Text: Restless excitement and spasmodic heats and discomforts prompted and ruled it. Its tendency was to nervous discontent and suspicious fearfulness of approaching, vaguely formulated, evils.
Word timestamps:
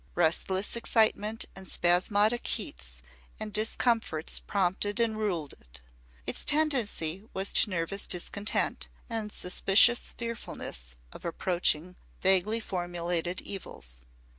Restless 0.15 0.75
excitement 0.75 1.45
and 1.55 1.67
spasmodic 1.67 2.47
heats 2.47 3.03
and 3.39 3.53
discomforts 3.53 4.39
prompted 4.39 4.99
and 4.99 5.15
ruled 5.15 5.53
it. 5.53 5.79
Its 6.25 6.43
tendency 6.43 7.23
was 7.35 7.53
to 7.53 7.69
nervous 7.69 8.07
discontent 8.07 8.87
and 9.11 9.31
suspicious 9.31 10.13
fearfulness 10.13 10.95
of 11.13 11.23
approaching, 11.23 11.97
vaguely 12.19 12.59
formulated, 12.59 13.41
evils. 13.41 14.01